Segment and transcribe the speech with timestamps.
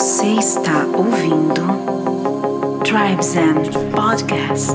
[0.00, 1.60] Você está ouvindo
[2.84, 4.72] Tribes and Podcast.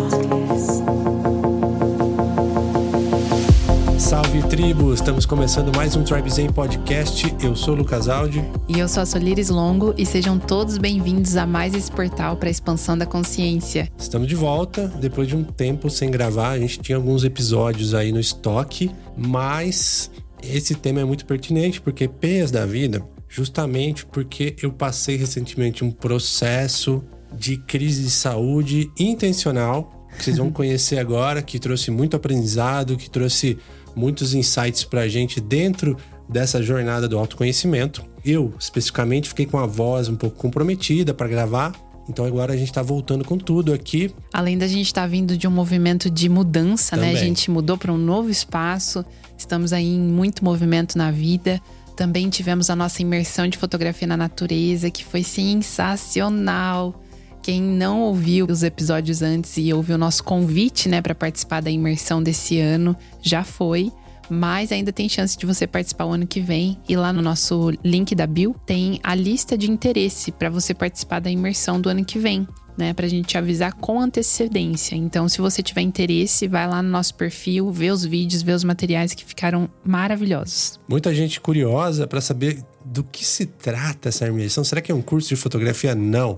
[3.98, 4.94] Salve tribo!
[4.94, 7.36] Estamos começando mais um Tribe Zen Podcast.
[7.44, 8.46] Eu sou o Lucas Aldi.
[8.70, 12.48] E eu sou a Solires Longo e sejam todos bem-vindos a mais esse portal para
[12.48, 13.90] a expansão da consciência.
[13.98, 16.52] Estamos de volta, depois de um tempo sem gravar.
[16.52, 20.12] A gente tinha alguns episódios aí no estoque, mas
[20.44, 23.04] esse tema é muito pertinente porque Peias da Vida,
[23.36, 27.04] justamente porque eu passei recentemente um processo
[27.38, 33.10] de crise de saúde intencional, que vocês vão conhecer agora, que trouxe muito aprendizado, que
[33.10, 33.58] trouxe
[33.94, 35.98] muitos insights para a gente dentro
[36.30, 38.06] dessa jornada do autoconhecimento.
[38.24, 41.74] Eu, especificamente, fiquei com a voz um pouco comprometida para gravar,
[42.08, 44.16] então agora a gente está voltando com tudo aqui.
[44.32, 47.14] Além da gente estar tá vindo de um movimento de mudança, Também.
[47.14, 47.20] né?
[47.20, 49.04] A gente mudou para um novo espaço,
[49.38, 51.62] estamos aí em muito movimento na vida.
[51.96, 57.02] Também tivemos a nossa imersão de fotografia na natureza, que foi sensacional.
[57.42, 61.72] Quem não ouviu os episódios antes e ouviu o nosso convite, né, para participar da
[61.72, 63.92] imersão desse ano, já foi.
[64.28, 66.78] Mas ainda tem chance de você participar o ano que vem.
[66.90, 71.20] E lá no nosso link da Bill tem a lista de interesse para você participar
[71.20, 74.96] da imersão do ano que vem né, pra gente te avisar com antecedência.
[74.96, 78.64] Então, se você tiver interesse, vai lá no nosso perfil, vê os vídeos, vê os
[78.64, 80.80] materiais que ficaram maravilhosos.
[80.88, 84.64] Muita gente curiosa para saber do que se trata essa imersão.
[84.64, 85.96] Será que é um curso de fotografia?
[85.96, 86.38] Não.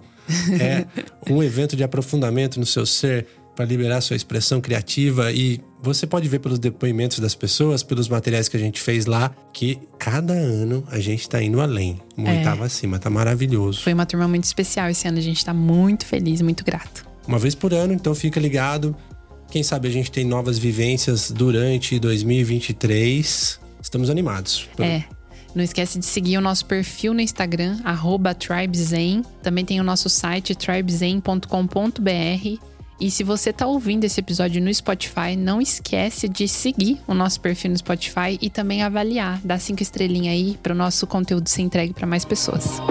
[0.59, 0.85] É
[1.29, 3.27] um evento de aprofundamento no seu ser
[3.57, 8.47] para liberar sua expressão criativa e você pode ver pelos depoimentos das pessoas, pelos materiais
[8.47, 12.37] que a gente fez lá, que cada ano a gente está indo além, uma É.
[12.37, 13.81] oitava acima, tá maravilhoso.
[13.81, 17.03] Foi uma turma muito especial esse ano, a gente tá muito feliz, muito grato.
[17.27, 18.95] Uma vez por ano, então fica ligado.
[19.49, 23.59] Quem sabe a gente tem novas vivências durante 2023.
[23.81, 24.69] Estamos animados.
[24.77, 25.01] É.
[25.55, 29.23] Não esquece de seguir o nosso perfil no Instagram, arroba TribeZen.
[29.41, 32.76] Também tem o nosso site, tribezen.com.br.
[32.99, 37.39] E se você tá ouvindo esse episódio no Spotify, não esquece de seguir o nosso
[37.39, 41.61] perfil no Spotify e também avaliar, dar cinco estrelinhas aí para o nosso conteúdo ser
[41.61, 42.81] entregue para mais pessoas.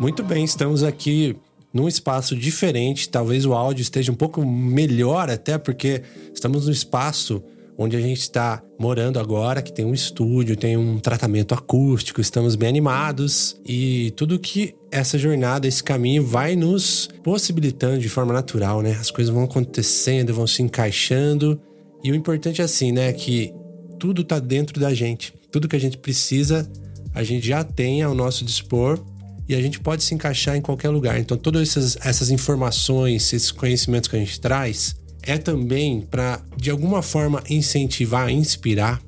[0.00, 1.36] Muito bem, estamos aqui
[1.72, 3.08] num espaço diferente.
[3.08, 6.02] Talvez o áudio esteja um pouco melhor, até porque
[6.34, 7.40] estamos no espaço
[7.76, 12.54] onde a gente está morando agora, que tem um estúdio, tem um tratamento acústico, estamos
[12.56, 18.80] bem animados e tudo que essa jornada, esse caminho vai nos possibilitando de forma natural,
[18.80, 18.92] né?
[18.92, 21.60] As coisas vão acontecendo, vão se encaixando
[22.02, 23.52] e o importante é assim, né, que
[23.98, 25.32] tudo tá dentro da gente.
[25.50, 26.70] Tudo que a gente precisa,
[27.14, 29.00] a gente já tem ao nosso dispor
[29.48, 31.18] e a gente pode se encaixar em qualquer lugar.
[31.18, 34.96] Então, todas essas, essas informações, esses conhecimentos que a gente traz,
[35.26, 39.00] é também para, de alguma forma, incentivar, inspirar,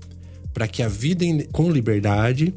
[0.53, 2.55] para que a vida com liberdade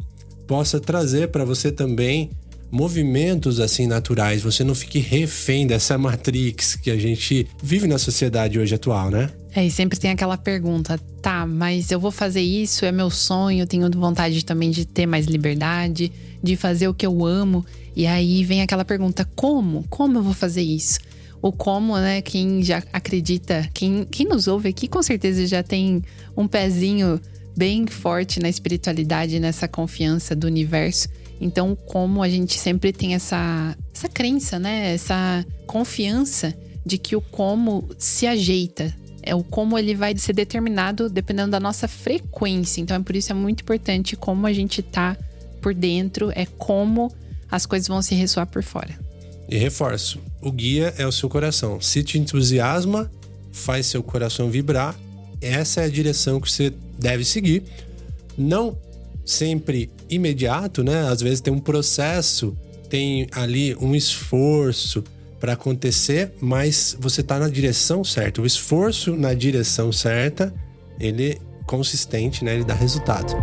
[0.48, 2.30] possa trazer para você também
[2.72, 4.42] movimentos assim naturais.
[4.42, 9.30] Você não fique refém dessa matrix que a gente vive na sociedade hoje atual, né?
[9.56, 13.66] É, e sempre tem aquela pergunta, tá, mas eu vou fazer isso, é meu sonho,
[13.66, 16.12] tenho vontade também de ter mais liberdade,
[16.42, 17.66] de fazer o que eu amo.
[17.96, 19.86] E aí vem aquela pergunta, como?
[19.90, 21.00] Como eu vou fazer isso?
[21.42, 22.22] O como, né?
[22.22, 26.04] Quem já acredita, quem, quem nos ouve aqui com certeza já tem
[26.36, 27.20] um pezinho
[27.56, 31.10] bem forte na espiritualidade, nessa confiança do universo.
[31.42, 34.94] Então, como a gente sempre tem essa, essa crença, né?
[34.94, 36.54] Essa confiança
[36.86, 38.94] de que o como se ajeita.
[39.22, 42.82] É o como ele vai ser determinado dependendo da nossa frequência.
[42.82, 45.16] Então, é por isso é muito importante como a gente tá
[45.62, 47.14] por dentro, é como
[47.50, 48.98] as coisas vão se ressoar por fora.
[49.48, 51.82] E reforço: o guia é o seu coração.
[51.82, 53.12] Se te entusiasma,
[53.52, 54.98] faz seu coração vibrar.
[55.42, 57.64] Essa é a direção que você deve seguir.
[58.38, 58.78] Não
[59.26, 61.08] sempre imediato, né?
[61.08, 62.58] Às vezes tem um processo,
[62.90, 65.04] tem ali um esforço
[65.40, 68.42] para acontecer, mas você tá na direção certa.
[68.42, 70.54] O esforço na direção certa,
[71.00, 72.56] ele é consistente, né?
[72.56, 73.36] Ele dá resultado.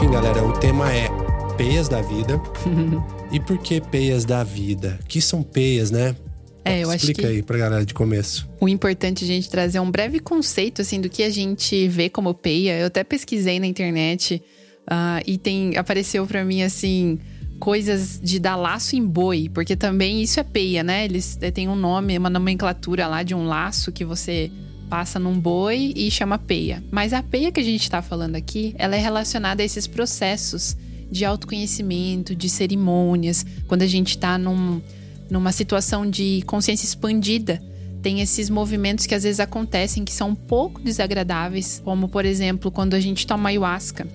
[0.00, 1.08] Enfim, galera, o tema é
[1.58, 2.40] peias da vida.
[3.30, 4.98] e por que peias da vida?
[5.02, 6.16] O que são peias, né?
[6.64, 8.48] É, eu acho Explica que aí pra galera de começo.
[8.58, 12.08] o importante é a gente trazer um breve conceito assim do que a gente vê
[12.08, 12.78] como peia.
[12.78, 14.42] Eu até pesquisei na internet
[14.86, 17.18] ah, e tem apareceu pra mim assim
[17.58, 21.04] coisas de dar laço em boi, porque também isso é peia, né?
[21.04, 24.50] Eles eh, têm um nome, uma nomenclatura lá de um laço que você
[24.90, 26.82] passa num boi e chama peia.
[26.90, 30.76] Mas a peia que a gente tá falando aqui, ela é relacionada a esses processos
[31.08, 34.82] de autoconhecimento, de cerimônias, quando a gente está num,
[35.30, 37.62] numa situação de consciência expandida,
[38.02, 42.70] tem esses movimentos que às vezes acontecem que são um pouco desagradáveis, como por exemplo,
[42.70, 44.06] quando a gente toma ayahuasca.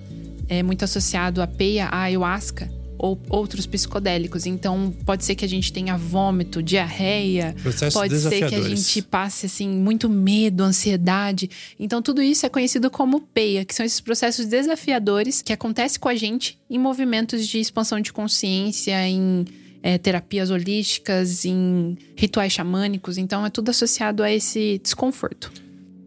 [0.48, 4.46] É muito associado a peia, a ayahuasca ou outros psicodélicos.
[4.46, 9.02] Então, pode ser que a gente tenha vômito, diarreia, Processos pode ser que a gente
[9.02, 11.50] passe assim muito medo, ansiedade.
[11.78, 16.08] Então, tudo isso é conhecido como peia, que são esses processos desafiadores que acontecem com
[16.08, 19.44] a gente em movimentos de expansão de consciência, em
[19.82, 23.18] é, terapias holísticas, em rituais xamânicos.
[23.18, 25.52] Então, é tudo associado a esse desconforto.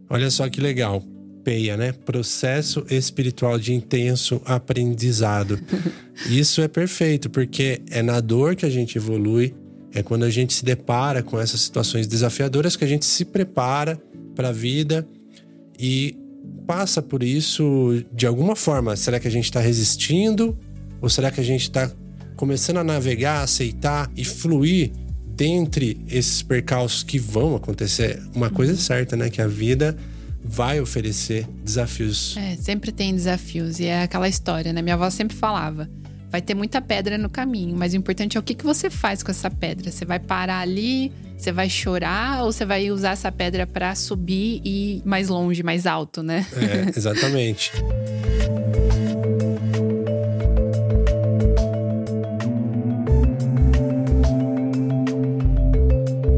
[0.10, 1.04] Olha só que legal.
[1.78, 1.92] Né?
[1.92, 5.60] Processo espiritual de intenso aprendizado.
[6.30, 9.56] Isso é perfeito, porque é na dor que a gente evolui,
[9.94, 14.00] é quando a gente se depara com essas situações desafiadoras que a gente se prepara
[14.36, 15.08] para a vida
[15.80, 16.16] e
[16.68, 18.96] passa por isso de alguma forma.
[18.96, 20.58] Será que a gente está resistindo?
[21.02, 21.92] Ou será que a gente está
[22.36, 24.92] começando a navegar, aceitar e fluir
[25.36, 28.22] dentre esses percalços que vão acontecer?
[28.36, 29.30] Uma coisa é certa, né?
[29.30, 29.98] Que a vida
[30.50, 32.36] vai oferecer desafios.
[32.36, 33.80] É, sempre tem desafios.
[33.80, 34.82] E é aquela história, né?
[34.82, 35.88] Minha avó sempre falava.
[36.32, 39.22] Vai ter muita pedra no caminho, mas o importante é o que, que você faz
[39.22, 39.92] com essa pedra.
[39.92, 44.60] Você vai parar ali, você vai chorar ou você vai usar essa pedra para subir
[44.66, 46.46] e ir mais longe, mais alto, né?
[46.54, 47.72] É, exatamente.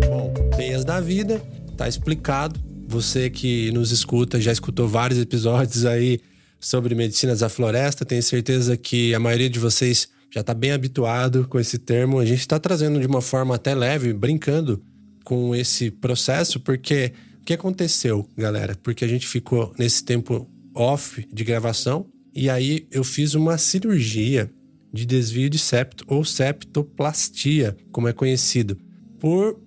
[0.09, 1.41] Bom, Peias da Vida,
[1.77, 2.70] tá explicado.
[2.91, 6.19] Você que nos escuta, já escutou vários episódios aí
[6.59, 8.03] sobre medicinas da floresta.
[8.03, 12.19] Tenho certeza que a maioria de vocês já está bem habituado com esse termo.
[12.19, 14.83] A gente está trazendo de uma forma até leve, brincando
[15.23, 18.75] com esse processo, porque o que aconteceu, galera?
[18.83, 20.45] Porque a gente ficou nesse tempo
[20.75, 22.05] off de gravação
[22.35, 24.51] e aí eu fiz uma cirurgia
[24.91, 28.77] de desvio de septo ou septoplastia, como é conhecido,
[29.17, 29.57] por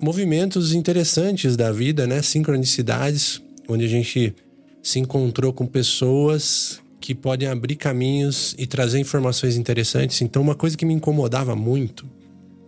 [0.00, 2.22] movimentos interessantes da vida, né?
[2.22, 4.34] Sincronicidades, onde a gente
[4.82, 10.22] se encontrou com pessoas que podem abrir caminhos e trazer informações interessantes.
[10.22, 12.08] Então, uma coisa que me incomodava muito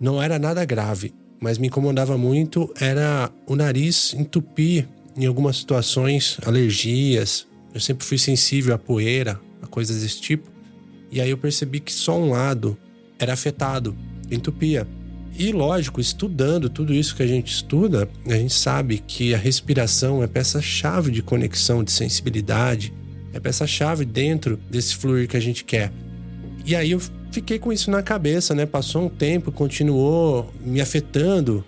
[0.01, 6.39] não era nada grave, mas me incomodava muito era o nariz entupir em algumas situações,
[6.45, 7.47] alergias.
[7.73, 10.51] Eu sempre fui sensível à poeira, a coisas desse tipo.
[11.11, 12.77] E aí eu percebi que só um lado
[13.19, 13.97] era afetado,
[14.31, 14.87] entupia.
[15.39, 20.23] E lógico, estudando tudo isso que a gente estuda, a gente sabe que a respiração
[20.23, 22.91] é peça-chave de conexão, de sensibilidade,
[23.35, 25.93] é peça-chave dentro desse fluir que a gente quer.
[26.65, 27.01] E aí eu
[27.31, 28.65] fiquei com isso na cabeça, né?
[28.65, 31.63] Passou um tempo, continuou me afetando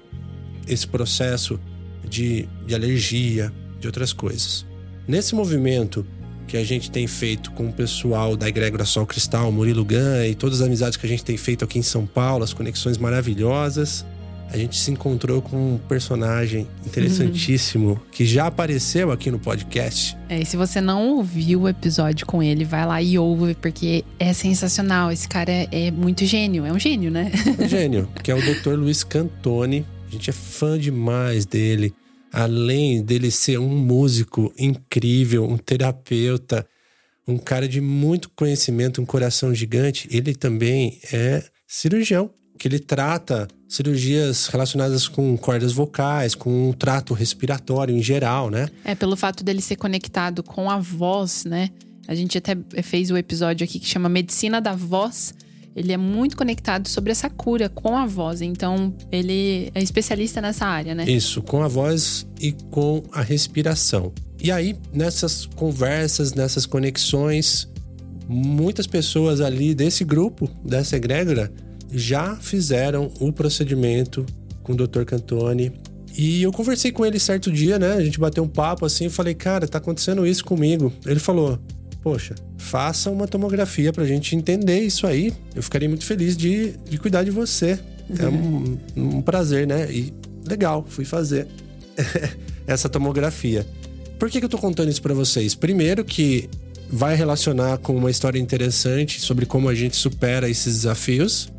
[0.67, 1.61] esse processo
[2.09, 4.65] de, de alergia, de outras coisas.
[5.07, 6.07] Nesse movimento
[6.49, 10.35] que a gente tem feito com o pessoal da Egrégora Sol Cristal, Murilo Gun e
[10.35, 14.05] todas as amizades que a gente tem feito aqui em São Paulo, as conexões maravilhosas,
[14.51, 17.99] a gente se encontrou com um personagem interessantíssimo uhum.
[18.11, 20.17] que já apareceu aqui no podcast.
[20.29, 24.03] É, e se você não ouviu o episódio com ele, vai lá e ouve, porque
[24.19, 25.13] é sensacional.
[25.13, 27.31] Esse cara é, é muito gênio, é um gênio, né?
[27.59, 28.71] Um gênio, que é o Dr.
[28.71, 29.85] Luiz Cantoni.
[30.09, 31.95] A gente é fã demais dele.
[32.33, 36.67] Além dele ser um músico incrível, um terapeuta,
[37.27, 43.47] um cara de muito conhecimento, um coração gigante, ele também é cirurgião que ele trata
[43.69, 48.69] cirurgias relacionadas com cordas vocais, com um trato respiratório em geral, né?
[48.85, 51.71] É, pelo fato dele ser conectado com a voz, né?
[52.09, 55.35] A gente até fez o um episódio aqui que chama Medicina da Voz.
[55.79, 58.43] Ele é muito conectado sobre essa cura com a voz.
[58.43, 61.09] Então, ele é especialista nessa área, né?
[61.09, 64.13] Isso, com a voz e com a respiração.
[64.43, 67.69] E aí, nessas conversas, nessas conexões,
[68.29, 71.53] muitas pessoas ali desse grupo, dessa egrégora,
[71.93, 74.27] já fizeram o procedimento
[74.65, 75.05] com o Dr.
[75.05, 75.73] Cantoni.
[76.17, 77.93] E eu conversei com ele certo dia, né?
[77.93, 80.93] A gente bateu um papo assim falei, cara, tá acontecendo isso comigo.
[81.07, 81.59] Ele falou,
[82.03, 85.33] poxa, faça uma tomografia pra gente entender isso aí.
[85.55, 87.79] Eu ficaria muito feliz de, de cuidar de você.
[88.19, 89.91] É um, um prazer, né?
[89.93, 90.13] E
[90.49, 91.47] legal, fui fazer
[92.67, 93.67] essa tomografia.
[94.19, 95.55] Por que, que eu tô contando isso para vocês?
[95.55, 96.49] Primeiro que
[96.91, 101.53] vai relacionar com uma história interessante sobre como a gente supera esses desafios.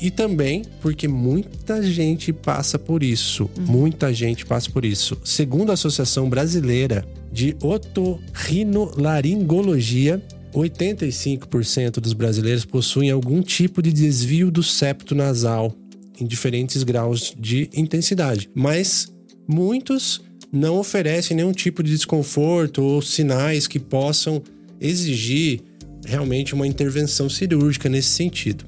[0.00, 3.50] E também porque muita gente passa por isso.
[3.58, 3.66] Uhum.
[3.66, 5.18] Muita gente passa por isso.
[5.24, 10.22] Segundo a Associação Brasileira de Otorrinolaringologia,
[10.54, 15.74] 85% dos brasileiros possuem algum tipo de desvio do septo nasal
[16.20, 19.12] em diferentes graus de intensidade, mas
[19.48, 20.20] muitos
[20.52, 24.42] não oferecem nenhum tipo de desconforto ou sinais que possam
[24.80, 25.60] exigir
[26.04, 28.64] realmente uma intervenção cirúrgica nesse sentido.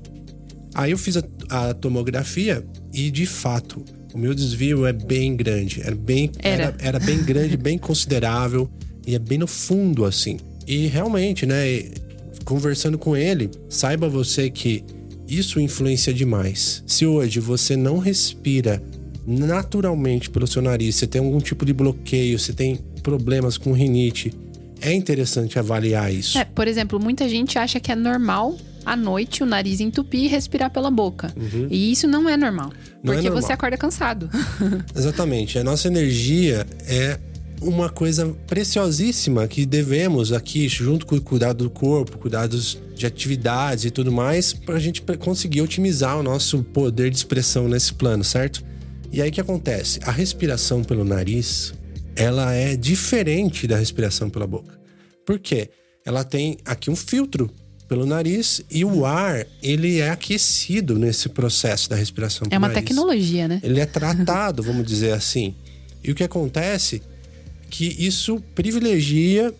[0.75, 5.81] Aí eu fiz a, a tomografia e, de fato, o meu desvio é bem grande.
[5.83, 6.65] Era bem, Era.
[6.65, 8.71] era, era bem grande, bem considerável
[9.07, 10.39] e é bem no fundo, assim.
[10.67, 11.91] E realmente, né,
[12.45, 14.85] conversando com ele, saiba você que
[15.29, 16.83] isso influencia demais.
[16.87, 18.83] Se hoje você não respira
[19.27, 24.33] naturalmente pelo seu nariz, você tem algum tipo de bloqueio, você tem problemas com rinite,
[24.81, 26.37] é interessante avaliar isso.
[26.39, 30.29] É, por exemplo, muita gente acha que é normal à noite o nariz entupir e
[30.29, 31.33] respirar pela boca.
[31.71, 32.67] E isso não é normal.
[32.67, 32.73] Uhum.
[33.05, 33.43] Não é porque normal.
[33.43, 34.31] você acorda cansado.
[34.95, 35.59] Exatamente.
[35.59, 37.19] A nossa energia é
[37.63, 43.85] uma coisa preciosíssima que devemos aqui, junto com o cuidado do corpo, cuidados de atividades
[43.85, 48.25] e tudo mais, para a gente conseguir otimizar o nosso poder de expressão nesse plano,
[48.25, 48.65] certo?
[49.13, 50.01] E aí o que acontece?
[50.05, 51.73] A respiração pelo nariz,
[52.17, 54.79] ela é diferente da respiração pela boca.
[55.25, 55.71] Por quê?
[56.05, 57.51] Ela tem aqui um filtro
[57.93, 62.83] pelo nariz e o ar, ele é aquecido nesse processo da respiração É uma nariz
[62.83, 63.61] tecnologia, né?
[63.63, 65.55] ele é tratado, vamos dizer assim.
[66.03, 67.03] E o que acontece
[67.69, 69.53] que isso privilegia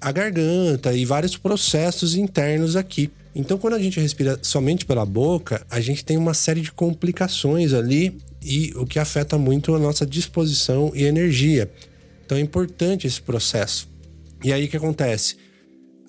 [0.00, 3.08] a garganta e vários processos internos aqui.
[3.36, 7.72] Então, quando a gente respira somente pela boca, a gente tem uma série de complicações
[7.72, 11.70] ali e o que afeta muito a nossa disposição e energia.
[12.24, 13.88] Então, é importante esse processo.
[14.42, 15.36] E aí o que acontece?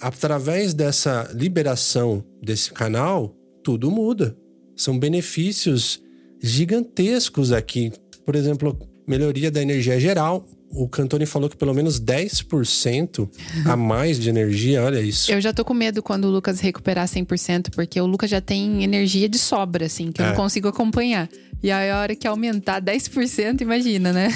[0.02, 4.36] Através dessa liberação desse canal, tudo muda.
[4.76, 6.00] São benefícios
[6.42, 7.92] gigantescos aqui.
[8.26, 8.78] Por exemplo,
[9.08, 10.46] melhoria da energia geral.
[10.70, 13.30] O Cantoni falou que pelo menos 10%
[13.66, 15.32] a mais de energia, olha isso.
[15.32, 18.84] Eu já tô com medo quando o Lucas recuperar 100%, porque o Lucas já tem
[18.84, 20.30] energia de sobra, assim, que eu É.
[20.30, 21.30] não consigo acompanhar.
[21.64, 24.28] E aí, a hora que aumentar 10%, imagina, né?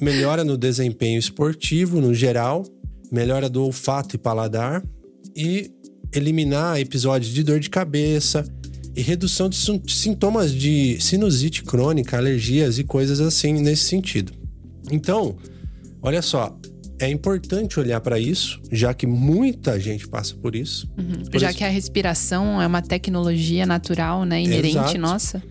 [0.00, 2.64] Melhora no desempenho esportivo no geral,
[3.10, 4.82] melhora do olfato e paladar
[5.36, 5.70] e
[6.14, 8.44] eliminar episódios de dor de cabeça
[8.96, 14.32] e redução de sin- sintomas de sinusite crônica, alergias e coisas assim nesse sentido.
[14.90, 15.36] Então,
[16.02, 16.58] olha só,
[16.98, 20.88] é importante olhar para isso, já que muita gente passa por isso.
[21.30, 24.42] Por já isso- que a respiração é uma tecnologia natural, né?
[24.42, 24.98] Inerente Exato.
[24.98, 25.42] nossa.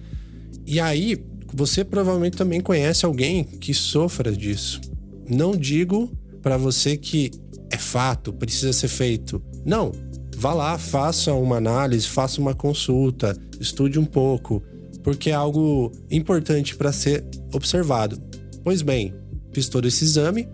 [0.65, 1.23] E aí,
[1.53, 4.81] você provavelmente também conhece alguém que sofra disso.
[5.29, 6.11] Não digo
[6.41, 7.31] para você que
[7.69, 9.41] é fato, precisa ser feito.
[9.65, 9.91] Não.
[10.35, 14.61] Vá lá, faça uma análise, faça uma consulta, estude um pouco,
[15.03, 18.21] porque é algo importante para ser observado.
[18.63, 19.15] Pois bem,
[19.51, 20.47] fiz todo esse exame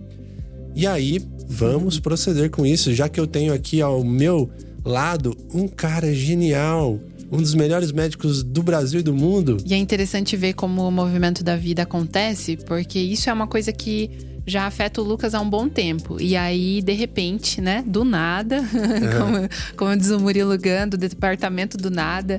[0.75, 4.49] e aí vamos proceder com isso, já que eu tenho aqui ao meu
[4.85, 6.99] lado um cara genial,
[7.31, 9.57] um dos melhores médicos do Brasil e do mundo.
[9.65, 13.71] E é interessante ver como o movimento da vida acontece, porque isso é uma coisa
[13.71, 14.09] que
[14.45, 16.21] já afeta o Lucas há um bom tempo.
[16.21, 18.61] E aí, de repente, né, do nada,
[19.17, 22.37] como, como diz o Murilo Gun, do departamento do nada,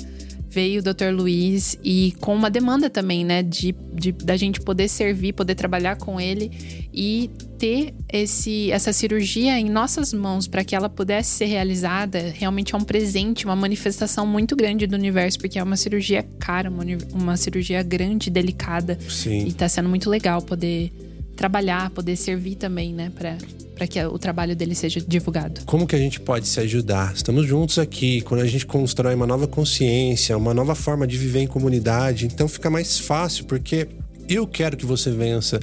[0.54, 1.10] veio o Dr.
[1.12, 5.96] Luiz e com uma demanda também, né, de, de da gente poder servir, poder trabalhar
[5.96, 11.46] com ele e ter esse, essa cirurgia em nossas mãos para que ela pudesse ser
[11.46, 16.24] realizada, realmente é um presente, uma manifestação muito grande do universo, porque é uma cirurgia
[16.38, 18.96] cara, uma, uma cirurgia grande, delicada.
[19.08, 19.48] Sim.
[19.48, 20.92] E tá sendo muito legal poder
[21.36, 25.62] trabalhar, poder servir também, né, para que o trabalho dele seja divulgado.
[25.64, 27.12] Como que a gente pode se ajudar?
[27.14, 28.20] Estamos juntos aqui.
[28.20, 32.46] Quando a gente constrói uma nova consciência, uma nova forma de viver em comunidade, então
[32.46, 33.88] fica mais fácil, porque
[34.28, 35.60] eu quero que você vença,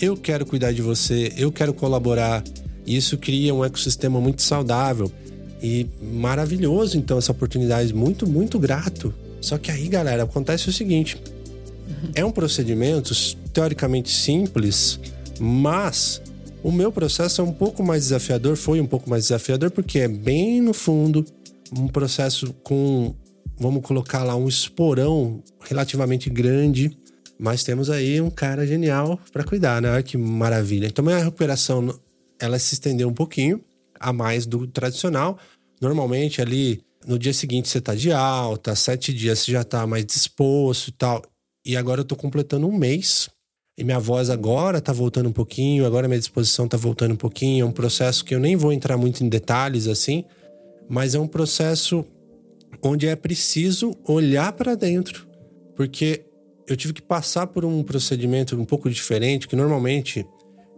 [0.00, 2.42] eu quero cuidar de você, eu quero colaborar.
[2.86, 5.12] Isso cria um ecossistema muito saudável
[5.62, 7.94] e maravilhoso, então, essa oportunidade.
[7.94, 9.14] Muito, muito grato.
[9.40, 11.18] Só que aí, galera, acontece o seguinte:
[12.14, 13.14] é um procedimento
[13.52, 14.98] teoricamente simples,
[15.38, 16.20] mas
[16.62, 20.08] o meu processo é um pouco mais desafiador, foi um pouco mais desafiador, porque é
[20.08, 21.24] bem no fundo,
[21.76, 23.14] um processo com,
[23.58, 26.96] vamos colocar lá, um esporão relativamente grande.
[27.38, 29.90] Mas temos aí um cara genial para cuidar, né?
[29.90, 30.86] Olha que maravilha.
[30.86, 31.98] Então, minha recuperação,
[32.38, 33.64] ela se estendeu um pouquinho
[33.98, 35.38] a mais do tradicional.
[35.80, 40.04] Normalmente, ali no dia seguinte, você tá de alta, sete dias você já tá mais
[40.04, 41.22] disposto e tal.
[41.64, 43.30] E agora eu tô completando um mês.
[43.80, 47.64] E minha voz agora tá voltando um pouquinho, agora minha disposição tá voltando um pouquinho.
[47.64, 50.22] É um processo que eu nem vou entrar muito em detalhes assim,
[50.86, 52.04] mas é um processo
[52.82, 55.26] onde é preciso olhar para dentro.
[55.74, 56.26] Porque
[56.68, 60.26] eu tive que passar por um procedimento um pouco diferente, que normalmente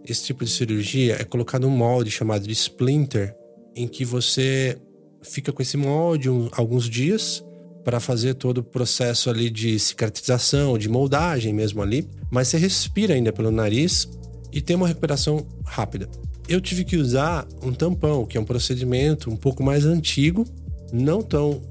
[0.07, 3.35] esse tipo de cirurgia é colocado um molde chamado de splinter,
[3.75, 4.77] em que você
[5.21, 7.43] fica com esse molde alguns dias
[7.83, 13.13] para fazer todo o processo ali de cicatrização, de moldagem mesmo ali, mas você respira
[13.13, 14.07] ainda pelo nariz
[14.51, 16.07] e tem uma recuperação rápida.
[16.47, 20.45] Eu tive que usar um tampão, que é um procedimento um pouco mais antigo,
[20.91, 21.61] não tão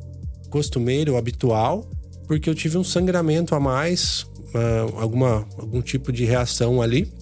[0.50, 1.88] costumeiro habitual,
[2.26, 7.12] porque eu tive um sangramento a mais, uh, alguma, algum tipo de reação ali.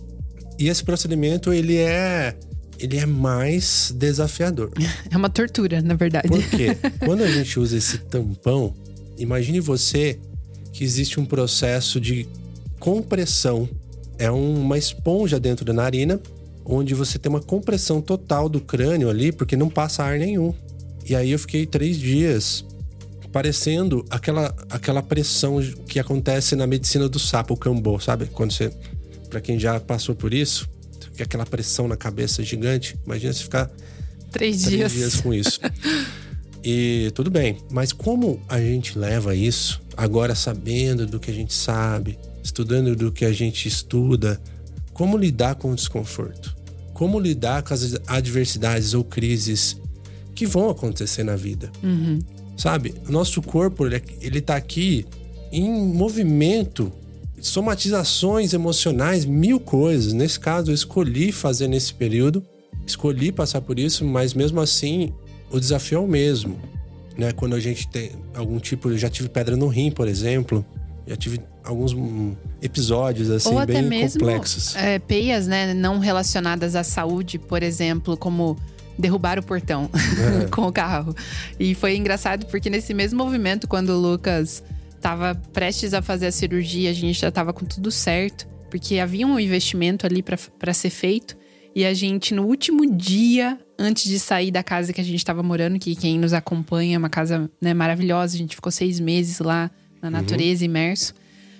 [0.58, 2.36] E esse procedimento, ele é
[2.80, 4.70] ele é mais desafiador.
[5.10, 6.28] É uma tortura, na verdade.
[6.28, 8.74] Porque quando a gente usa esse tampão,
[9.18, 10.18] imagine você
[10.72, 12.28] que existe um processo de
[12.78, 13.68] compressão.
[14.18, 16.20] É uma esponja dentro da narina,
[16.64, 20.54] onde você tem uma compressão total do crânio ali, porque não passa ar nenhum.
[21.08, 22.64] E aí eu fiquei três dias
[23.32, 28.26] parecendo aquela, aquela pressão que acontece na medicina do sapo, o cambô, sabe?
[28.26, 28.72] Quando você.
[29.28, 30.68] Para quem já passou por isso,
[31.12, 32.96] fica aquela pressão na cabeça gigante.
[33.04, 33.70] Imagina se ficar
[34.30, 34.92] três, três dias.
[34.92, 35.60] dias com isso.
[36.62, 41.54] e tudo bem, mas como a gente leva isso, agora sabendo do que a gente
[41.54, 44.40] sabe, estudando do que a gente estuda,
[44.92, 46.56] como lidar com o desconforto?
[46.92, 49.78] Como lidar com as adversidades ou crises
[50.34, 51.70] que vão acontecer na vida?
[51.82, 52.18] Uhum.
[52.56, 52.94] Sabe?
[53.08, 55.06] Nosso corpo, ele, ele tá aqui
[55.50, 56.92] em movimento,
[57.40, 60.12] somatizações emocionais, mil coisas.
[60.12, 62.44] Nesse caso, eu escolhi fazer nesse período,
[62.86, 65.12] escolhi passar por isso, mas mesmo assim,
[65.50, 66.60] o desafio é o mesmo.
[67.16, 67.32] Né?
[67.32, 68.90] Quando a gente tem algum tipo.
[68.90, 70.64] Eu já tive pedra no rim, por exemplo.
[71.06, 74.76] Já tive alguns hum, episódios assim Ou até bem mesmo, complexos.
[74.76, 78.56] É, peias, né, não relacionadas à saúde, por exemplo, como
[78.98, 79.90] derrubar o portão
[80.44, 80.46] é.
[80.52, 81.14] com o carro.
[81.58, 84.62] E foi engraçado porque nesse mesmo movimento, quando o Lucas
[85.00, 89.26] estava prestes a fazer a cirurgia, a gente já estava com tudo certo, porque havia
[89.26, 91.36] um investimento ali para ser feito.
[91.74, 95.42] E a gente, no último dia, antes de sair da casa que a gente estava
[95.42, 99.38] morando, que quem nos acompanha é uma casa né, maravilhosa, a gente ficou seis meses
[99.38, 99.70] lá
[100.02, 100.12] na uhum.
[100.12, 100.70] natureza, uhum.
[100.70, 101.14] imerso.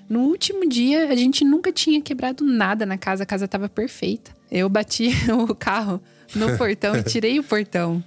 [0.09, 4.33] No último dia, a gente nunca tinha quebrado nada na casa, a casa estava perfeita.
[4.51, 6.03] Eu bati o carro
[6.35, 8.05] no portão e tirei o portão.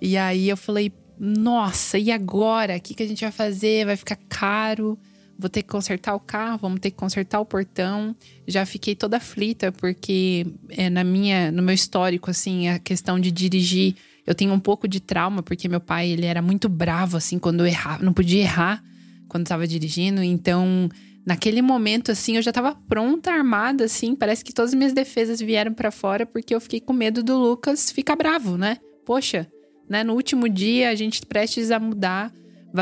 [0.00, 0.90] E aí eu falei,
[1.22, 2.78] nossa, e agora?
[2.78, 3.84] O que, que a gente vai fazer?
[3.84, 4.98] Vai ficar caro?
[5.38, 8.16] Vou ter que consertar o carro, vamos ter que consertar o portão.
[8.48, 13.30] Já fiquei toda aflita, porque é, na minha, no meu histórico, assim, a questão de
[13.30, 17.38] dirigir, eu tenho um pouco de trauma, porque meu pai, ele era muito bravo, assim,
[17.38, 18.82] quando eu errava, não podia errar
[19.28, 20.22] quando estava dirigindo.
[20.22, 20.88] Então,
[21.26, 24.14] naquele momento, assim, eu já estava pronta, armada, assim.
[24.14, 27.36] Parece que todas as minhas defesas vieram para fora, porque eu fiquei com medo do
[27.36, 28.78] Lucas ficar bravo, né?
[29.04, 29.46] Poxa,
[29.90, 30.04] né?
[30.04, 32.32] No último dia, a gente prestes a mudar.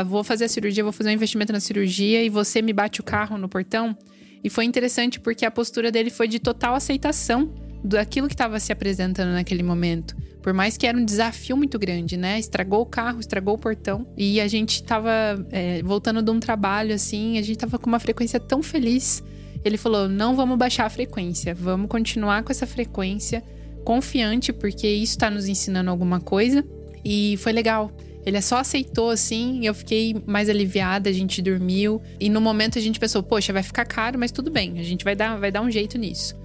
[0.05, 3.03] Vou fazer a cirurgia, vou fazer um investimento na cirurgia e você me bate o
[3.03, 3.97] carro no portão.
[4.43, 7.51] E foi interessante porque a postura dele foi de total aceitação
[7.83, 10.15] daquilo que estava se apresentando naquele momento.
[10.43, 12.37] Por mais que era um desafio muito grande, né?
[12.37, 14.07] Estragou o carro, estragou o portão.
[14.15, 15.11] E a gente tava
[15.51, 19.23] é, voltando de um trabalho, assim, a gente tava com uma frequência tão feliz.
[19.65, 23.43] Ele falou: não vamos baixar a frequência, vamos continuar com essa frequência,
[23.83, 26.63] confiante, porque isso está nos ensinando alguma coisa.
[27.03, 27.91] E foi legal.
[28.25, 32.01] Ele só aceitou assim, eu fiquei mais aliviada, a gente dormiu.
[32.19, 35.03] E no momento a gente pensou, poxa, vai ficar caro, mas tudo bem, a gente
[35.03, 36.35] vai dar, vai dar um jeito nisso.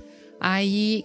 [0.40, 1.05] Aí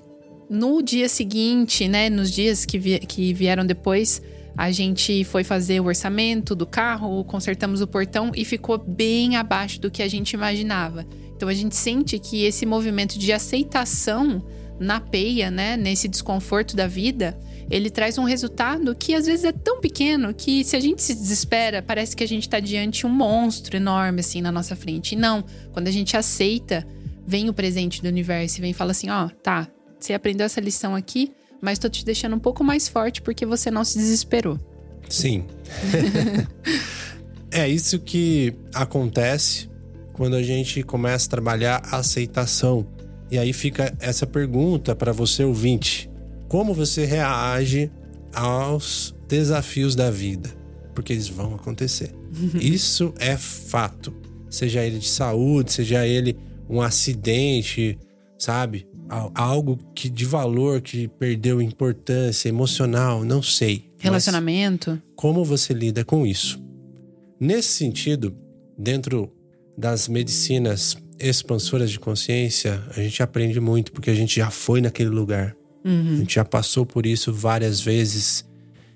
[0.49, 4.21] no dia seguinte, né, nos dias que, vi que vieram depois,
[4.57, 9.79] a gente foi fazer o orçamento do carro, consertamos o portão e ficou bem abaixo
[9.79, 11.05] do que a gente imaginava.
[11.35, 14.45] Então a gente sente que esse movimento de aceitação
[14.79, 17.37] na peia, né, nesse desconforto da vida,
[17.69, 21.13] ele traz um resultado que às vezes é tão pequeno que se a gente se
[21.13, 25.13] desespera, parece que a gente está diante de um monstro enorme assim na nossa frente.
[25.13, 26.85] E não, quando a gente aceita,
[27.25, 29.67] vem o presente do universo e vem e fala assim, ó, oh, tá,
[29.99, 33.69] você aprendeu essa lição aqui, mas estou te deixando um pouco mais forte porque você
[33.69, 34.59] não se desesperou.
[35.07, 35.45] Sim.
[37.51, 39.69] é isso que acontece
[40.13, 42.87] quando a gente começa a trabalhar a aceitação.
[43.29, 46.08] E aí fica essa pergunta para você ouvinte:
[46.49, 47.89] como você reage
[48.33, 50.49] aos desafios da vida?
[50.93, 52.13] Porque eles vão acontecer.
[52.59, 54.13] Isso é fato.
[54.49, 56.35] Seja ele de saúde, seja ele
[56.67, 57.97] um acidente,
[58.37, 58.89] sabe?
[59.33, 63.91] algo que de valor que perdeu importância emocional, não sei.
[63.97, 65.01] Relacionamento.
[65.15, 66.63] Como você lida com isso?
[67.39, 68.37] Nesse sentido,
[68.77, 69.31] dentro
[69.75, 75.09] das medicinas expansoras de consciência, a gente aprende muito porque a gente já foi naquele
[75.09, 75.55] lugar.
[75.83, 76.13] Uhum.
[76.13, 78.45] A gente já passou por isso várias vezes.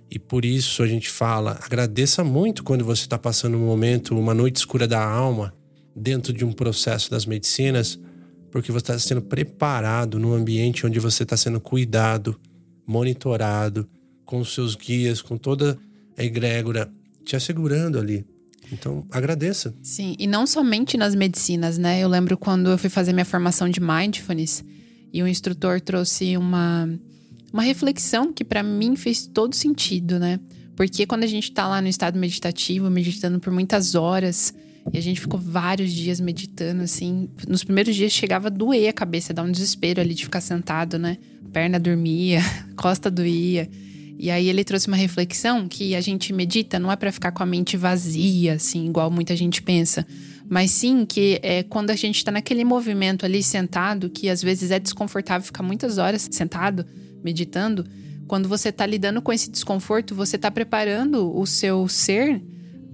[0.10, 4.34] E por isso a gente fala: agradeça muito quando você está passando um momento, uma
[4.34, 5.54] noite escura da alma,
[5.96, 8.00] dentro de um processo das medicinas,
[8.52, 12.40] porque você está sendo preparado num ambiente onde você está sendo cuidado,
[12.86, 13.88] monitorado,
[14.26, 15.78] com os seus guias, com toda
[16.18, 16.92] a egrégora
[17.26, 18.26] te assegurando ali.
[18.72, 19.74] Então, agradeça.
[19.82, 22.00] Sim, e não somente nas medicinas, né?
[22.00, 24.64] Eu lembro quando eu fui fazer minha formação de mindfulness
[25.14, 26.90] e o instrutor trouxe uma,
[27.54, 30.40] uma reflexão que para mim fez todo sentido, né?
[30.76, 34.52] Porque quando a gente tá lá no estado meditativo, meditando por muitas horas,
[34.92, 37.30] e a gente ficou vários dias meditando, assim.
[37.48, 40.98] Nos primeiros dias chegava a doer a cabeça, dar um desespero ali de ficar sentado,
[40.98, 41.18] né?
[41.54, 42.42] Perna dormia,
[42.76, 43.70] costa doía.
[44.18, 47.44] E aí ele trouxe uma reflexão que a gente medita não é para ficar com
[47.44, 50.06] a mente vazia, assim, igual muita gente pensa,
[50.50, 54.72] mas sim que é quando a gente está naquele movimento ali sentado, que às vezes
[54.72, 56.86] é desconfortável ficar muitas horas sentado,
[57.24, 57.86] meditando,
[58.28, 62.42] quando você está lidando com esse desconforto, você está preparando o seu ser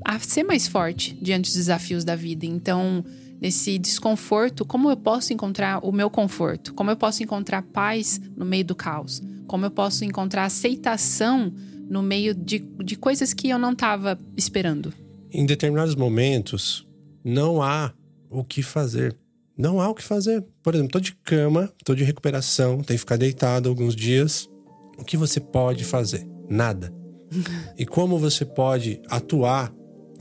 [0.06, 2.46] a ser mais forte diante dos desafios da vida.
[2.46, 3.04] Então,
[3.40, 6.74] nesse desconforto, como eu posso encontrar o meu conforto?
[6.74, 9.22] Como eu posso encontrar paz no meio do caos?
[9.48, 11.54] Como eu posso encontrar aceitação
[11.90, 14.94] no meio de, de coisas que eu não estava esperando?
[15.32, 16.88] Em determinados momentos,
[17.24, 17.94] não há
[18.30, 19.16] o que fazer.
[19.58, 20.46] Não há o que fazer.
[20.64, 24.50] Por exemplo, tô de cama, tô de recuperação, tenho que ficar deitado alguns dias.
[24.98, 26.26] O que você pode fazer?
[26.50, 26.94] Nada.
[27.78, 29.74] E como você pode atuar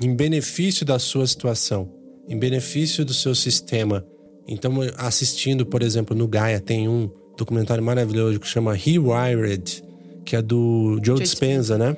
[0.03, 1.93] em benefício da sua situação,
[2.29, 4.05] em benefício do seu sistema?
[4.47, 9.85] Então, assistindo, por exemplo, no Gaia, tem um documentário maravilhoso que chama Rewired,
[10.25, 11.97] que é do Joe Dispenza, né?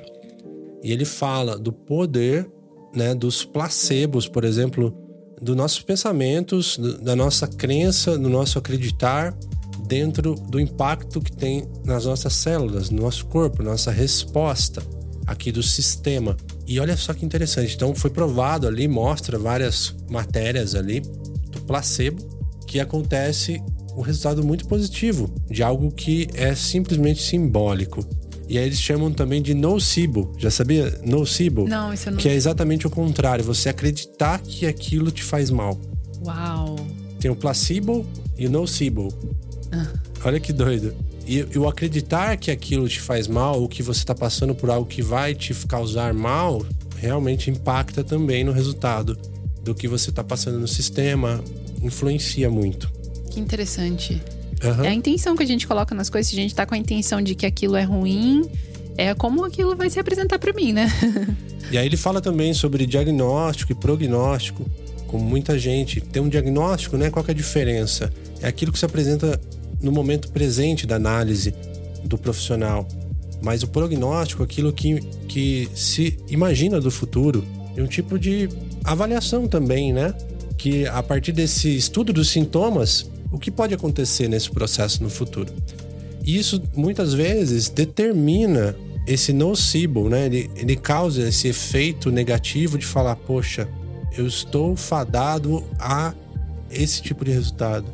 [0.83, 2.49] E ele fala do poder
[2.95, 4.93] né, dos placebos, por exemplo,
[5.41, 9.35] dos nossos pensamentos, da nossa crença, do nosso acreditar
[9.87, 14.81] dentro do impacto que tem nas nossas células, no nosso corpo, nossa resposta
[15.25, 16.37] aqui do sistema.
[16.67, 17.75] E olha só que interessante.
[17.75, 22.21] Então foi provado ali, mostra várias matérias ali do placebo
[22.67, 23.61] que acontece
[23.97, 28.05] um resultado muito positivo de algo que é simplesmente simbólico.
[28.51, 30.29] E aí eles chamam também de nocebo.
[30.37, 30.99] Já sabia?
[31.05, 31.69] Nocebo?
[31.69, 32.19] Não, isso eu não.
[32.19, 33.45] Que é exatamente o contrário.
[33.45, 35.79] Você acreditar que aquilo te faz mal.
[36.21, 36.75] Uau.
[37.17, 38.05] Tem o placebo
[38.37, 39.07] e o nocebo.
[39.71, 39.87] Ah.
[40.25, 40.93] Olha que doido.
[41.25, 44.85] E o acreditar que aquilo te faz mal, ou que você está passando por algo
[44.85, 46.65] que vai te causar mal,
[46.97, 49.17] realmente impacta também no resultado
[49.63, 51.41] do que você está passando no sistema,
[51.81, 52.91] influencia muito.
[53.29, 54.21] Que interessante.
[54.63, 54.83] Uhum.
[54.85, 56.29] É a intenção que a gente coloca nas coisas.
[56.29, 58.49] Se a gente tá com a intenção de que aquilo é ruim,
[58.97, 60.87] é como aquilo vai se apresentar para mim, né?
[61.71, 64.65] e aí ele fala também sobre diagnóstico e prognóstico.
[65.07, 67.09] Como muita gente tem um diagnóstico, né?
[67.09, 68.13] Qual é a diferença?
[68.41, 69.39] É aquilo que se apresenta
[69.81, 71.53] no momento presente da análise
[72.03, 72.87] do profissional.
[73.41, 77.43] Mas o prognóstico, aquilo que, que se imagina do futuro,
[77.75, 78.47] é um tipo de
[78.83, 80.13] avaliação também, né?
[80.57, 85.53] Que a partir desse estudo dos sintomas, o que pode acontecer nesse processo no futuro.
[86.23, 88.75] E isso muitas vezes determina
[89.07, 90.25] esse nocebo, né?
[90.25, 93.67] Ele, ele causa esse efeito negativo de falar, poxa,
[94.15, 96.13] eu estou fadado a
[96.69, 97.85] esse tipo de resultado.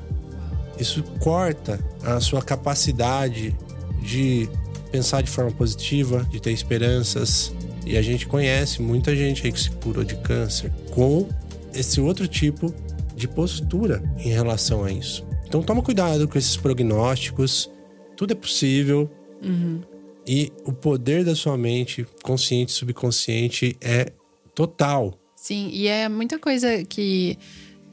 [0.79, 3.55] Isso corta a sua capacidade
[4.01, 4.49] de
[4.91, 7.53] pensar de forma positiva, de ter esperanças.
[7.85, 11.27] E a gente conhece muita gente aí que se curou de câncer com
[11.73, 12.73] esse outro tipo
[13.15, 15.26] de postura em relação a isso.
[15.47, 17.71] Então toma cuidado com esses prognósticos.
[18.15, 19.09] Tudo é possível.
[19.41, 19.81] Uhum.
[20.27, 24.11] E o poder da sua mente, consciente e subconsciente, é
[24.53, 25.17] total.
[25.35, 27.37] Sim, e é muita coisa que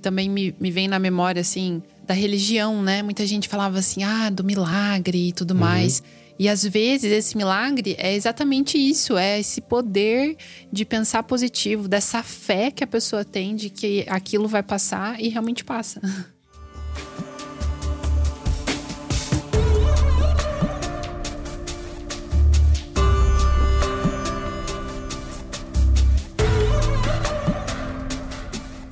[0.03, 3.03] também me, me vem na memória, assim, da religião, né?
[3.03, 5.61] Muita gente falava assim, ah, do milagre e tudo uhum.
[5.61, 6.03] mais.
[6.37, 10.37] E às vezes esse milagre é exatamente isso, é esse poder
[10.73, 15.29] de pensar positivo, dessa fé que a pessoa tem de que aquilo vai passar e
[15.29, 16.01] realmente passa.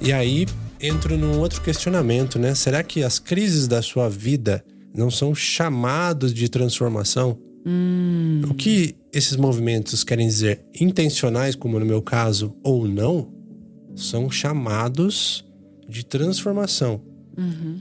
[0.04, 0.46] E aí
[0.80, 2.56] entro num outro questionamento, né?
[2.56, 7.38] Será que as crises da sua vida não são chamados de transformação?
[7.64, 8.40] Hum.
[8.50, 10.64] O que esses movimentos querem dizer?
[10.80, 13.32] Intencionais, como no meu caso, ou não,
[13.94, 15.44] são chamados
[15.88, 17.00] de transformação.
[17.38, 17.80] Uhum.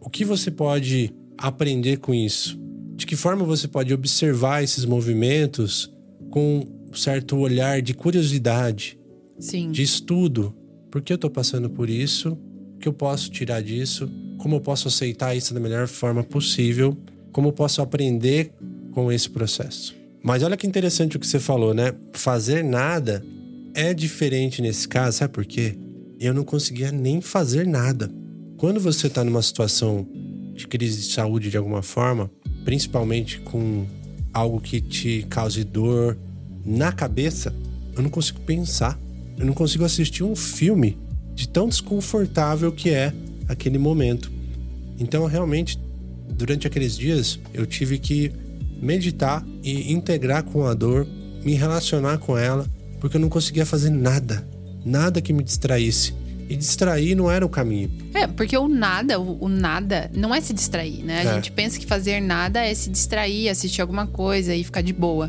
[0.00, 2.56] O que você pode aprender com isso?
[2.94, 5.92] De que forma você pode observar esses movimentos
[6.30, 8.96] com um certo olhar de curiosidade,
[9.40, 9.72] Sim.
[9.72, 10.54] de estudo?
[10.96, 12.38] Por que eu estou passando por isso?
[12.74, 14.10] O que eu posso tirar disso?
[14.38, 16.96] Como eu posso aceitar isso da melhor forma possível?
[17.32, 18.50] Como eu posso aprender
[18.92, 19.94] com esse processo?
[20.22, 21.92] Mas olha que interessante o que você falou, né?
[22.14, 23.22] Fazer nada
[23.74, 25.76] é diferente nesse caso, sabe por quê?
[26.18, 28.10] Eu não conseguia nem fazer nada.
[28.56, 30.08] Quando você está numa situação
[30.54, 32.30] de crise de saúde de alguma forma,
[32.64, 33.84] principalmente com
[34.32, 36.16] algo que te cause dor
[36.64, 37.54] na cabeça,
[37.94, 38.98] eu não consigo pensar.
[39.38, 40.96] Eu não consigo assistir um filme
[41.34, 43.12] de tão desconfortável que é
[43.48, 44.30] aquele momento.
[44.98, 45.78] Então, realmente,
[46.28, 48.32] durante aqueles dias, eu tive que
[48.80, 51.06] meditar e integrar com a dor,
[51.44, 52.66] me relacionar com ela,
[53.00, 54.46] porque eu não conseguia fazer nada,
[54.84, 56.14] nada que me distraísse.
[56.48, 57.90] E distrair não era o caminho.
[58.14, 61.18] É, porque o nada, o, o nada, não é se distrair, né?
[61.22, 61.34] A É.
[61.34, 65.28] gente pensa que fazer nada é se distrair, assistir alguma coisa e ficar de boa.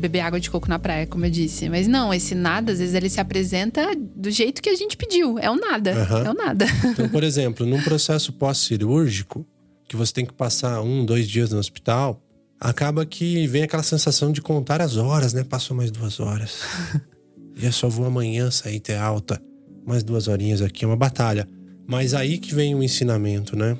[0.00, 1.68] Beber água de coco na praia, como eu disse.
[1.68, 5.38] Mas não, esse nada, às vezes, ele se apresenta do jeito que a gente pediu.
[5.38, 5.92] É o nada.
[5.92, 6.24] Aham.
[6.24, 6.66] É o nada.
[6.84, 9.46] Então, por exemplo, num processo pós-cirúrgico,
[9.86, 12.22] que você tem que passar um, dois dias no hospital,
[12.58, 15.44] acaba que vem aquela sensação de contar as horas, né?
[15.44, 16.60] Passou mais duas horas.
[17.56, 19.40] e eu só vou amanhã sair ter alta.
[19.86, 21.46] Mais duas horinhas aqui, é uma batalha.
[21.86, 23.76] Mas aí que vem o ensinamento, né?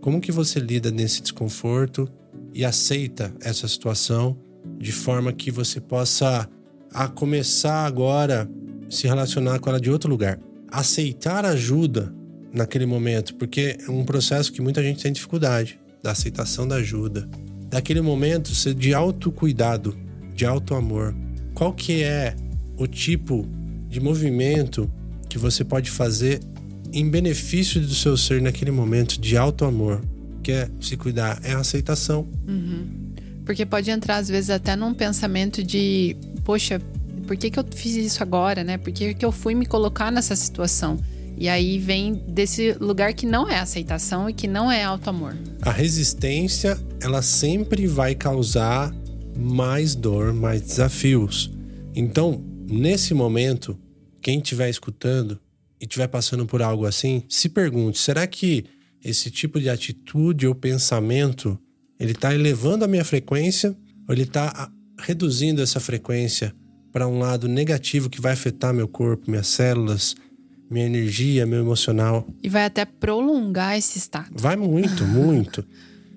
[0.00, 2.08] Como que você lida nesse desconforto
[2.52, 4.36] e aceita essa situação
[4.78, 6.48] de forma que você possa
[6.92, 8.48] a começar agora
[8.88, 10.38] se relacionar com ela de outro lugar.
[10.70, 12.14] Aceitar ajuda
[12.52, 17.28] naquele momento, porque é um processo que muita gente tem dificuldade da aceitação da ajuda.
[17.68, 19.96] Daquele momento de autocuidado,
[20.34, 21.14] de autoamor.
[21.54, 22.36] Qual que é
[22.76, 23.46] o tipo
[23.88, 24.90] de movimento
[25.28, 26.40] que você pode fazer
[26.92, 30.00] em benefício do seu ser naquele momento de autoamor?
[30.42, 32.28] Que é se cuidar, é a aceitação.
[33.44, 36.80] Porque pode entrar, às vezes, até num pensamento de: poxa,
[37.26, 38.78] por que, que eu fiz isso agora, né?
[38.78, 40.98] Por que, que eu fui me colocar nessa situação?
[41.36, 45.36] E aí vem desse lugar que não é aceitação e que não é auto-amor.
[45.62, 48.94] A resistência, ela sempre vai causar
[49.36, 51.50] mais dor, mais desafios.
[51.94, 53.76] Então, nesse momento,
[54.22, 55.40] quem estiver escutando
[55.80, 58.64] e estiver passando por algo assim, se pergunte: será que
[59.04, 61.58] esse tipo de atitude ou pensamento
[61.98, 63.76] ele está elevando a minha frequência
[64.08, 66.54] ou ele está reduzindo essa frequência
[66.92, 70.14] para um lado negativo que vai afetar meu corpo, minhas células,
[70.70, 72.26] minha energia, meu emocional?
[72.42, 74.30] E vai até prolongar esse estado.
[74.32, 75.64] Vai muito, muito.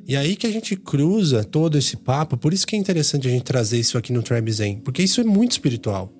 [0.07, 3.31] E aí que a gente cruza todo esse papo, por isso que é interessante a
[3.31, 6.13] gente trazer isso aqui no Tribe Zen, porque isso é muito espiritual.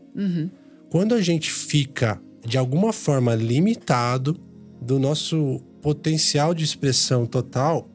[0.89, 4.35] Quando a gente fica, de alguma forma, limitado
[4.81, 7.87] do nosso potencial de expressão total,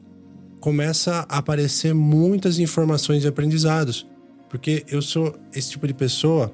[0.63, 4.07] começa a aparecer muitas informações e aprendizados.
[4.49, 6.53] Porque eu sou esse tipo de pessoa,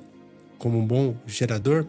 [0.57, 1.85] como um bom gerador,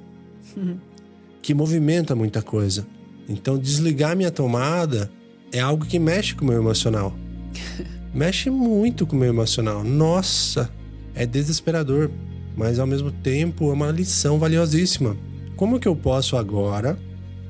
[1.40, 2.86] que movimenta muita coisa.
[3.26, 5.10] Então, desligar minha tomada
[5.50, 7.16] é algo que mexe com o meu emocional.
[8.12, 9.82] mexe muito com o meu emocional.
[9.82, 10.70] Nossa,
[11.14, 12.10] é desesperador,
[12.54, 15.16] mas ao mesmo tempo é uma lição valiosíssima.
[15.56, 16.98] Como que eu posso agora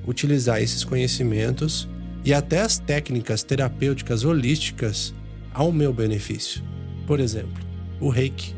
[0.06, 1.88] utilizar esses conhecimentos
[2.24, 5.14] e até as técnicas terapêuticas holísticas
[5.52, 6.62] ao meu benefício?
[7.06, 7.62] Por exemplo,
[8.00, 8.54] o reiki.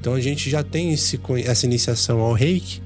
[0.00, 2.80] Então a gente já tem esse, essa iniciação ao reiki.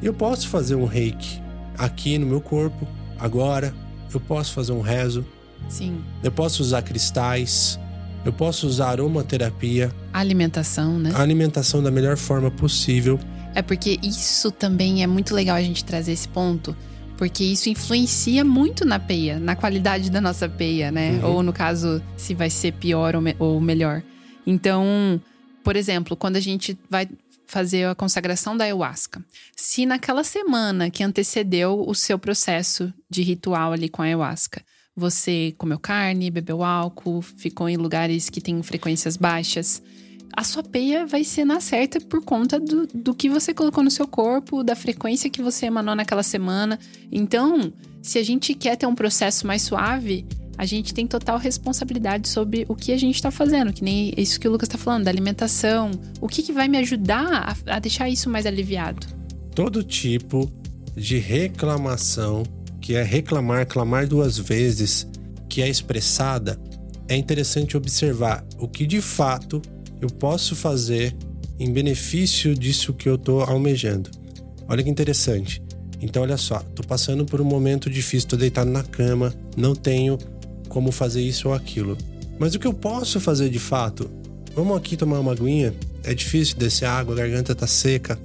[0.00, 1.40] E eu posso fazer um reiki
[1.76, 2.86] aqui no meu corpo,
[3.18, 3.74] agora.
[4.12, 5.24] Eu posso fazer um rezo.
[5.68, 6.00] Sim.
[6.22, 7.78] Eu posso usar cristais.
[8.24, 9.90] Eu posso usar aromaterapia.
[10.12, 11.12] Alimentação, né?
[11.14, 13.18] A alimentação da melhor forma possível.
[13.54, 16.76] É porque isso também é muito legal a gente trazer esse ponto.
[17.20, 21.20] Porque isso influencia muito na peia, na qualidade da nossa peia, né?
[21.22, 24.02] Ou no caso, se vai ser pior ou, me- ou melhor.
[24.46, 25.20] Então,
[25.62, 27.06] por exemplo, quando a gente vai
[27.46, 29.22] fazer a consagração da ayahuasca,
[29.54, 34.62] se naquela semana que antecedeu o seu processo de ritual ali com a ayahuasca,
[34.96, 39.82] você comeu carne, bebeu álcool, ficou em lugares que têm frequências baixas,
[40.36, 43.90] a sua peia vai ser na certa por conta do, do que você colocou no
[43.90, 46.78] seu corpo, da frequência que você emanou naquela semana.
[47.10, 52.28] Então, se a gente quer ter um processo mais suave, a gente tem total responsabilidade
[52.28, 55.04] sobre o que a gente tá fazendo, que nem isso que o Lucas tá falando,
[55.04, 55.90] da alimentação.
[56.20, 59.06] O que, que vai me ajudar a, a deixar isso mais aliviado?
[59.54, 60.50] Todo tipo
[60.94, 62.42] de reclamação,
[62.80, 65.08] que é reclamar, clamar duas vezes,
[65.48, 66.60] que é expressada,
[67.08, 69.60] é interessante observar o que de fato
[70.00, 71.14] eu posso fazer
[71.58, 74.10] em benefício disso que eu tô almejando.
[74.68, 75.62] Olha que interessante.
[76.00, 80.16] Então, olha só, tô passando por um momento difícil, tô deitado na cama, não tenho
[80.68, 81.98] como fazer isso ou aquilo.
[82.38, 84.10] Mas o que eu posso fazer de fato?
[84.54, 85.74] Vamos aqui tomar uma aguinha?
[86.02, 88.18] É difícil descer água, a garganta tá seca,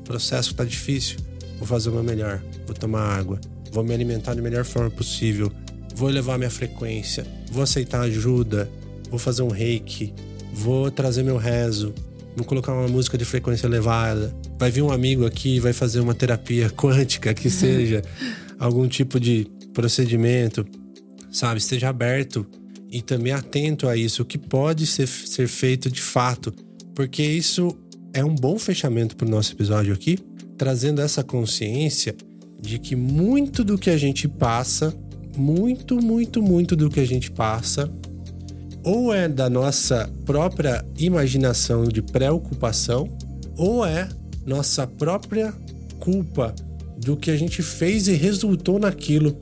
[0.00, 1.16] o processo tá difícil.
[1.58, 3.40] Vou fazer o meu melhor, vou tomar água,
[3.72, 5.50] vou me alimentar da melhor forma possível,
[5.94, 8.68] vou elevar minha frequência, vou aceitar ajuda,
[9.08, 10.12] vou fazer um reiki,
[10.52, 11.94] vou trazer meu rezo,
[12.36, 14.34] vou colocar uma música de frequência elevada.
[14.58, 18.02] Vai vir um amigo aqui, vai fazer uma terapia quântica, que seja
[18.58, 20.64] algum tipo de procedimento,
[21.30, 21.58] sabe?
[21.58, 22.46] Esteja aberto
[22.90, 26.52] e também atento a isso, o que pode ser, ser feito de fato,
[26.94, 27.74] porque isso
[28.12, 30.18] é um bom fechamento para o nosso episódio aqui,
[30.58, 32.14] trazendo essa consciência
[32.60, 34.94] de que muito do que a gente passa,
[35.36, 37.90] muito, muito, muito do que a gente passa,
[38.84, 43.08] ou é da nossa própria imaginação de preocupação,
[43.56, 44.08] ou é
[44.44, 45.54] nossa própria
[45.98, 46.54] culpa
[46.98, 49.32] do que a gente fez e resultou naquilo,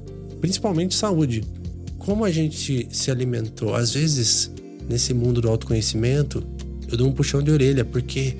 [0.40, 1.42] principalmente saúde.
[1.98, 3.74] Como a gente se alimentou?
[3.74, 4.50] Às vezes,
[4.88, 6.42] nesse mundo do autoconhecimento,
[6.90, 8.36] eu dou um puxão de orelha, porque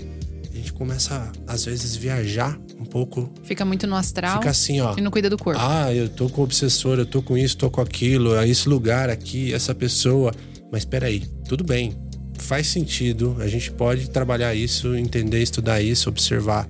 [0.51, 3.31] a gente começa, às vezes, viajar um pouco.
[3.43, 4.39] Fica muito no astral.
[4.39, 4.97] Fica assim, ó.
[4.97, 5.61] E não cuida do corpo.
[5.63, 8.69] Ah, eu tô com o obsessor, eu tô com isso, tô com aquilo, é esse
[8.69, 10.33] lugar aqui, essa pessoa.
[10.71, 11.97] Mas peraí, tudo bem.
[12.39, 16.69] Faz sentido, a gente pode trabalhar isso, entender, estudar isso, observar.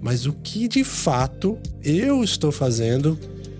[0.00, 3.18] Mas o que de fato eu estou fazendo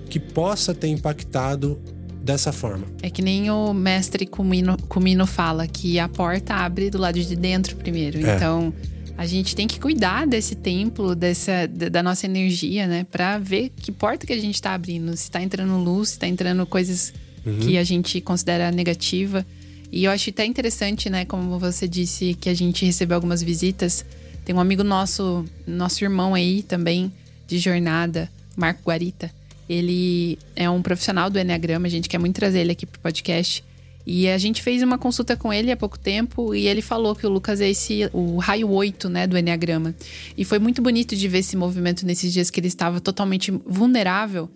[0.08, 1.80] que possa ter impactado
[2.22, 2.86] dessa forma?
[3.02, 7.34] É que nem o mestre Kumino, Kumino fala, que a porta abre do lado de
[7.34, 8.24] dentro primeiro.
[8.24, 8.36] É.
[8.36, 8.72] Então,
[9.16, 13.04] a gente tem que cuidar desse templo, dessa, da nossa energia, né?
[13.10, 15.16] Pra ver que porta que a gente tá abrindo.
[15.16, 17.12] Se tá entrando luz, se tá entrando coisas
[17.60, 19.44] que a gente considera negativa.
[19.90, 21.24] E eu acho até interessante, né?
[21.24, 24.04] Como você disse, que a gente recebeu algumas visitas.
[24.44, 27.12] Tem um amigo nosso, nosso irmão aí também,
[27.46, 29.30] de jornada, Marco Guarita.
[29.68, 33.64] Ele é um profissional do Enneagrama, a gente quer muito trazer ele aqui pro podcast.
[34.06, 37.26] E a gente fez uma consulta com ele há pouco tempo e ele falou que
[37.26, 39.94] o Lucas é esse o raio 8, né, do Enneagrama.
[40.34, 44.48] E foi muito bonito de ver esse movimento nesses dias que ele estava totalmente vulnerável,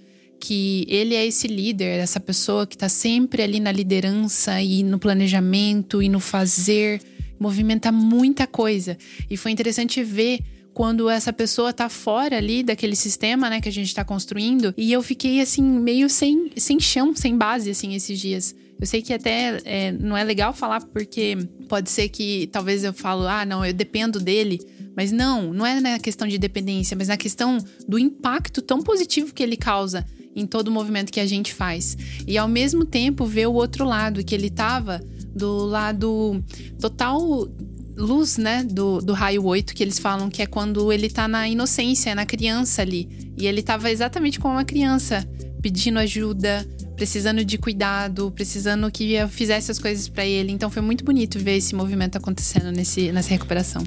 [0.42, 4.98] que ele é esse líder, essa pessoa que está sempre ali na liderança e no
[4.98, 7.00] planejamento e no fazer,
[7.38, 8.98] movimenta muita coisa.
[9.30, 10.40] E foi interessante ver
[10.74, 14.74] quando essa pessoa tá fora ali daquele sistema, né, que a gente tá construindo.
[14.76, 18.52] E eu fiquei, assim, meio sem, sem chão, sem base, assim, esses dias.
[18.80, 22.92] Eu sei que até é, não é legal falar porque pode ser que talvez eu
[22.92, 24.60] falo, ah, não, eu dependo dele.
[24.96, 29.32] Mas não, não é na questão de dependência, mas na questão do impacto tão positivo
[29.32, 31.96] que ele causa em todo o movimento que a gente faz.
[32.26, 35.02] E ao mesmo tempo ver o outro lado, que ele tava
[35.34, 36.42] do lado
[36.80, 37.48] total
[37.96, 41.48] luz, né, do, do raio 8, que eles falam que é quando ele tá na
[41.48, 43.32] inocência, na criança ali.
[43.36, 45.26] E ele tava exatamente como uma criança,
[45.60, 46.66] pedindo ajuda,
[46.96, 50.52] precisando de cuidado, precisando que eu fizesse as coisas para ele.
[50.52, 53.82] Então foi muito bonito ver esse movimento acontecendo nesse, nessa recuperação.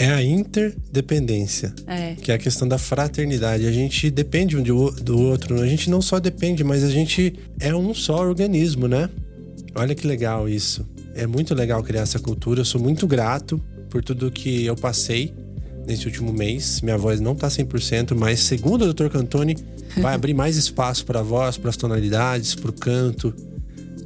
[0.00, 2.14] É a interdependência, É.
[2.14, 3.66] que é a questão da fraternidade.
[3.66, 5.60] A gente depende um do outro.
[5.60, 9.10] A gente não só depende, mas a gente é um só organismo, né?
[9.74, 10.88] Olha que legal isso.
[11.14, 12.60] É muito legal criar essa cultura.
[12.60, 13.60] Eu sou muito grato
[13.90, 15.34] por tudo que eu passei
[15.86, 16.80] nesse último mês.
[16.80, 19.08] Minha voz não tá 100%, mas segundo o Dr.
[19.08, 19.54] Cantoni,
[19.98, 23.34] vai abrir mais espaço para a voz, para as tonalidades, para o canto.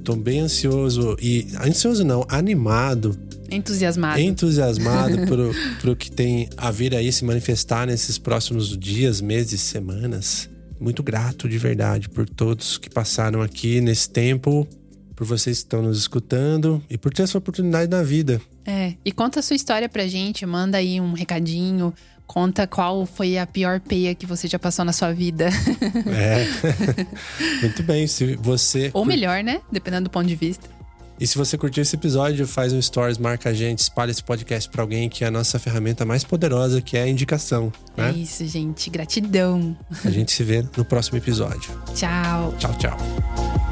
[0.02, 3.16] Tô bem ansioso e ansioso não, animado,
[3.54, 4.20] Entusiasmado.
[4.20, 10.48] entusiasmado pro, pro que tem a vir aí se manifestar nesses próximos dias, meses, semanas.
[10.80, 14.66] Muito grato de verdade por todos que passaram aqui nesse tempo,
[15.14, 18.40] por vocês que estão nos escutando e por ter essa oportunidade na vida.
[18.66, 18.94] É.
[19.04, 21.94] E conta a sua história pra gente, manda aí um recadinho,
[22.26, 25.48] conta qual foi a pior peia que você já passou na sua vida.
[26.06, 26.46] É.
[27.62, 29.60] Muito bem, se você Ou melhor, né?
[29.70, 30.73] Dependendo do ponto de vista.
[31.18, 34.68] E se você curtiu esse episódio, faz um stories, marca a gente, espalha esse podcast
[34.68, 38.12] pra alguém que é a nossa ferramenta mais poderosa, que é a indicação, É né?
[38.12, 38.90] isso, gente.
[38.90, 39.76] Gratidão.
[40.04, 41.70] A gente se vê no próximo episódio.
[41.94, 42.52] Tchau.
[42.58, 43.63] Tchau, tchau.